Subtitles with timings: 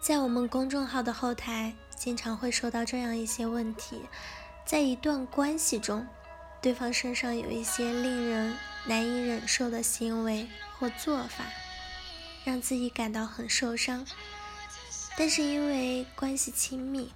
[0.00, 4.00] 在我们公众号的后台，经常会收到这样一些问题：
[4.64, 6.06] 在一段关系中，
[6.62, 11.44] 对方身上有一些令人难以忍受的行为或做法，
[12.44, 14.06] 让自己感到很受伤，
[15.18, 17.12] 但是因为关系亲密。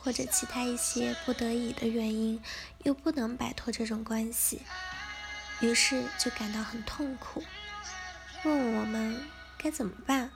[0.00, 2.40] 或者其他一些不得已的原因，
[2.84, 4.62] 又不能摆脱这种关系，
[5.60, 7.42] 于是就感到很痛苦，
[8.44, 9.20] 问我们
[9.58, 10.30] 该怎么办。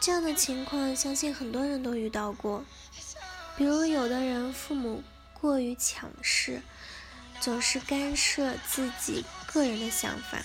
[0.00, 2.64] 这样的情况，相信很多人都遇到过。
[3.56, 5.02] 比如，有的人父母
[5.34, 6.62] 过于强势，
[7.38, 10.38] 总是干涉自己个人的想法，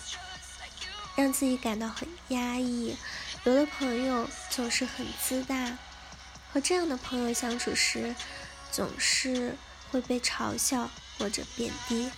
[1.16, 2.98] 让自己感到很压抑；
[3.46, 5.78] 有的朋友总是很自大。
[6.52, 8.14] 和这样的朋友相处时，
[8.72, 9.56] 总是
[9.90, 12.12] 会被嘲笑或者贬低。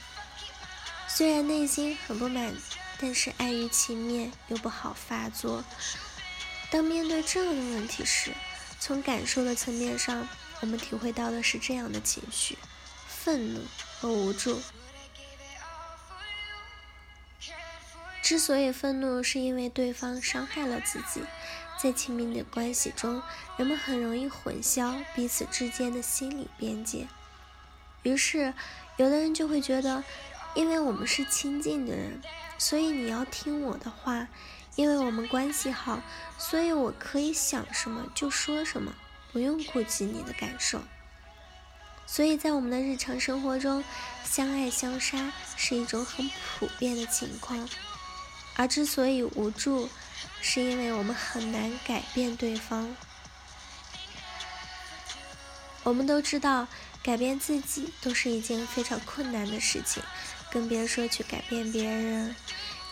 [1.07, 2.55] 虽然内心很不满，
[2.99, 5.63] 但是碍于情面又不好发作。
[6.69, 8.31] 当面对这样的问题时，
[8.79, 10.27] 从感受的层面上，
[10.61, 12.57] 我们体会到的是这样的情绪：
[13.07, 13.61] 愤怒
[13.99, 14.61] 和无助。
[18.21, 21.21] 之所以愤怒，是因为对方伤害了自己。
[21.81, 23.21] 在亲密的关系中，
[23.55, 27.07] 人们很容易混淆彼此之间的心理边界。
[28.01, 28.53] 于是，
[28.97, 30.03] 有的人就会觉得，
[30.55, 32.19] 因为我们是亲近的人，
[32.57, 34.27] 所以你要听我的话；
[34.77, 36.01] 因为我们关系好，
[36.37, 38.93] 所以我可以想什么就说什么，
[39.33, 40.81] 不用顾及你的感受。
[42.05, 43.83] 所以在我们的日常生活中，
[44.23, 47.67] 相爱相杀是一种很普遍的情况。
[48.55, 49.89] 而之所以无助，
[50.41, 52.95] 是因为我们很难改变对方。
[55.83, 56.67] 我们都知道，
[57.01, 60.03] 改变自己都是一件非常困难的事情，
[60.51, 62.35] 更别说去改变别人。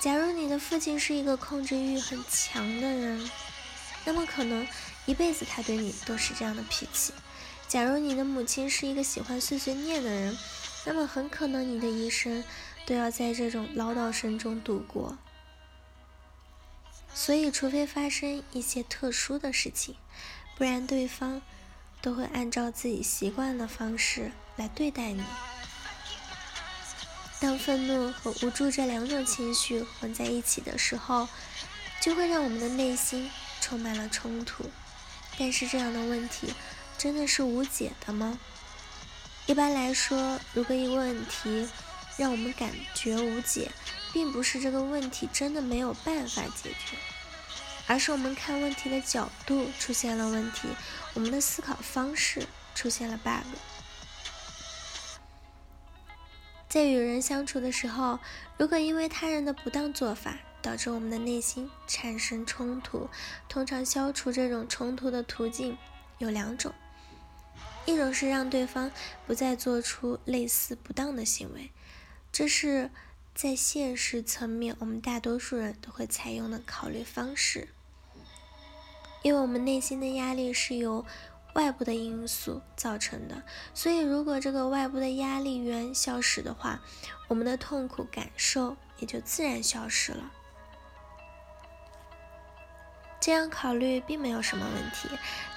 [0.05, 3.27] 假如你的父亲是一个控制欲很强的人，
[4.05, 4.67] 那么可能
[5.07, 7.11] 一辈子他对你都是这样的脾气。
[7.67, 10.37] 假如你的母亲是一个喜欢碎碎念的人，
[10.85, 12.43] 那么很可能你的一生
[12.85, 15.17] 都要在这种唠叨声中度过。
[17.11, 19.95] 所以，除非发生一些特殊的事情，
[20.55, 21.41] 不然对方
[22.03, 25.23] 都会按照自己习惯的方式来对待你。
[27.39, 31.27] 当愤怒和无助这两种情绪混在一起的时候，
[32.01, 33.29] 就会让我们的内心
[33.61, 34.63] 充满了冲突。
[35.37, 36.53] 但是，这样的问题
[36.97, 38.39] 真的是无解的吗？
[39.45, 41.67] 一般来说，如果一个问题
[42.17, 43.69] 让我们感觉无解，
[44.13, 46.97] 并不是这个问题真的没有办法解决，
[47.85, 50.69] 而是我们看问题的角度出现了问题，
[51.13, 53.45] 我们的思考方式出现了 bug。
[56.75, 58.19] 在与人相处的时候，
[58.57, 63.07] 如果因为他人的不当做法导致我们的内心产生冲突，
[63.47, 65.77] 通常消除这种冲突的途径
[66.17, 66.73] 有两种：
[67.85, 68.91] 一种是让对方
[69.25, 71.71] 不再做出类似不当的行为，
[72.29, 72.91] 这是。
[73.33, 77.67] 在现实层面，我们大多数人都会采用的考虑方式，
[79.23, 81.05] 因为我们内心的压力是由
[81.55, 83.43] 外部的因素造成的，
[83.73, 86.81] 所以如果这个外部的压力源消失的话，
[87.27, 90.31] 我们的痛苦感受也就自然消失了。
[93.19, 95.09] 这样考虑并没有什么问题，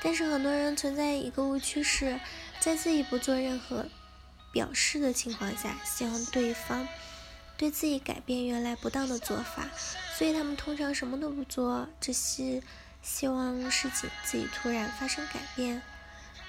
[0.03, 2.19] 但是很多人存在一个误区是，
[2.61, 3.85] 在自己不做任何
[4.53, 6.89] 表示的情况下，希望对方。
[7.59, 9.69] 对自己改变原来不当的做法，
[10.17, 12.63] 所以他们通常什么都不做，只是
[13.09, 15.81] 希望事情自己突然发生改变。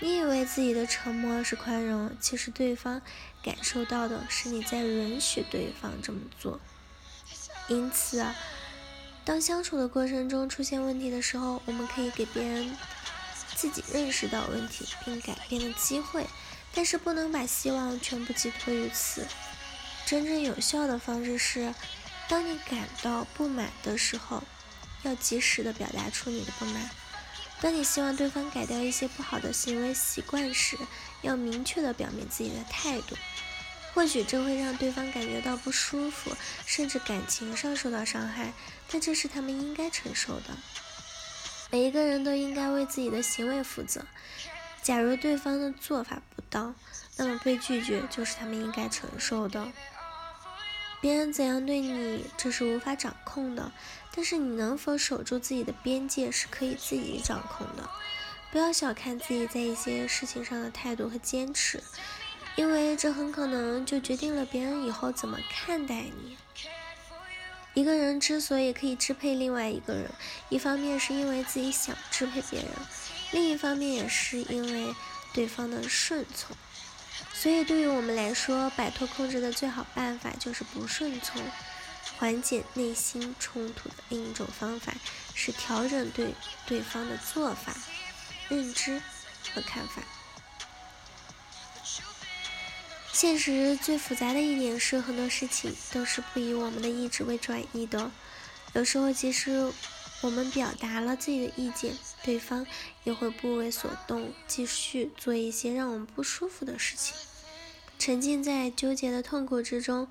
[0.02, 3.02] 你以为自己的沉默是宽容，其实对方
[3.42, 6.60] 感受到的是你在允许对方这么做。
[7.70, 8.26] 因此，
[9.24, 12.76] 当相处的过程中出现问题的时候，我们可以给别人
[13.56, 16.28] 自己认识到问题并改变的机会，
[16.74, 19.26] 但是不能把希望全部寄托于此。
[20.06, 21.74] 真正有效的方式是，
[22.28, 24.44] 当你感到不满的时候，
[25.04, 26.90] 要及时的表达出你的不满；
[27.62, 30.78] 当你希望对方改掉一些不好的行为习惯时，
[31.22, 33.16] 要明确的表明自己的态度。
[33.94, 36.32] 或许这会让对方感觉到不舒服，
[36.66, 38.54] 甚至感情上受到伤害，
[38.90, 40.56] 但这是他们应该承受的。
[41.72, 44.06] 每一个人都应该为自己的行为负责。
[44.82, 46.76] 假如对方的做法不当，
[47.18, 49.68] 那么被拒绝就是他们应该承受的。
[51.02, 53.72] 别人怎样对你，这是无法掌控的，
[54.14, 57.90] 但是你能否守住自己的边界是可以自己掌控的。
[58.52, 61.82] 不要小看自己在一些事情上的态度和坚持，
[62.56, 66.38] 因为这很可能就决定了别人以后怎么看待你。
[67.76, 70.10] 一个人之所以可以支配另外一个人，
[70.50, 72.70] 一方面是因为自己想支配别人，
[73.32, 74.94] 另一方面也是因为
[75.32, 76.58] 对方的顺从。
[77.34, 81.42] 所以，对于我们来说，摆脱控制的最好办法就是不顺从。
[82.18, 84.94] 缓解内心冲突的另一种方法
[85.34, 86.34] 是调整对
[86.66, 87.74] 对方的做法、
[88.50, 89.02] 认知
[89.54, 90.02] 和看法。
[93.14, 98.12] 现实最复杂的一点是，很多事情都是不以我们的意志为转移的。
[98.74, 99.72] 有时候，即使
[100.20, 101.98] 我们表达了自己的意见，
[102.30, 102.64] 对方
[103.06, 107.16] 也会不为所动，继续做一些让我们不舒服的事情。
[107.98, 110.08] 沉浸在纠结的痛苦之中，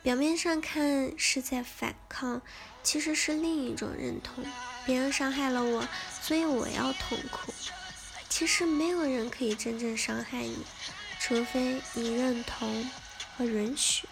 [0.00, 2.40] 表面上看是在反抗，
[2.84, 4.44] 其实是另一种认同。
[4.84, 5.88] 别人伤害了我，
[6.22, 7.52] 所以我要痛苦。
[8.28, 10.58] 其实没有人可以真正伤害你。
[11.18, 12.88] 除非你认同
[13.36, 14.06] 和允许。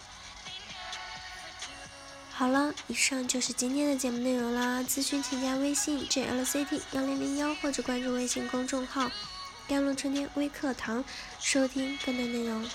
[2.36, 4.82] 好了，以上就是今天的节目内容啦。
[4.82, 9.08] 咨询请加微信 jlct 幺零零幺或者关注微信公众号
[9.69, 11.04] “甘露春天微课堂”，
[11.38, 12.69] 收听更多内容。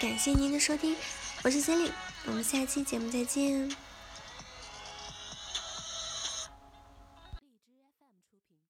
[0.00, 0.96] 感谢您的收听，
[1.44, 1.90] 我是 Cindy，
[2.26, 3.70] 我们下期节目再见。